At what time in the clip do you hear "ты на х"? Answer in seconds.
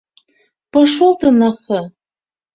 1.21-1.85